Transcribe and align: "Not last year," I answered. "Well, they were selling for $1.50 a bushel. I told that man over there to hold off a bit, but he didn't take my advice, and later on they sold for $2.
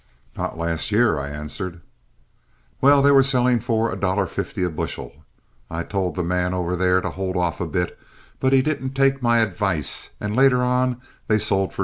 "Not 0.35 0.57
last 0.57 0.91
year," 0.91 1.19
I 1.19 1.29
answered. 1.29 1.79
"Well, 2.81 3.03
they 3.03 3.11
were 3.11 3.21
selling 3.21 3.59
for 3.59 3.93
$1.50 3.95 4.65
a 4.65 4.69
bushel. 4.71 5.13
I 5.69 5.83
told 5.83 6.15
that 6.15 6.23
man 6.23 6.55
over 6.55 6.75
there 6.75 7.01
to 7.01 7.11
hold 7.11 7.37
off 7.37 7.61
a 7.61 7.67
bit, 7.67 7.99
but 8.39 8.51
he 8.51 8.63
didn't 8.63 8.95
take 8.95 9.21
my 9.21 9.41
advice, 9.41 10.09
and 10.19 10.35
later 10.35 10.63
on 10.63 10.99
they 11.27 11.37
sold 11.37 11.71
for 11.71 11.79
$2. 11.79 11.79